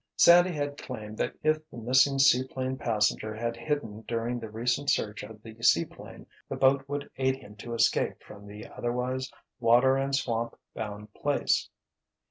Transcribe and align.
Sandy 0.15 0.51
had 0.51 0.79
claimed 0.79 1.19
that 1.19 1.35
if 1.43 1.59
the 1.69 1.77
missing 1.77 2.17
seaplane 2.17 2.75
passenger 2.75 3.35
had 3.35 3.55
hidden 3.55 4.01
during 4.07 4.39
the 4.39 4.49
recent 4.49 4.89
search 4.89 5.21
of 5.21 5.43
the 5.43 5.61
seaplane, 5.61 6.25
the 6.49 6.55
boat 6.55 6.83
would 6.89 7.11
aid 7.17 7.35
him 7.35 7.55
to 7.57 7.75
escape 7.75 8.23
from 8.23 8.47
the 8.47 8.65
otherwise 8.67 9.29
water 9.59 9.97
and 9.97 10.15
swamp 10.15 10.55
bound 10.73 11.13
place. 11.13 11.69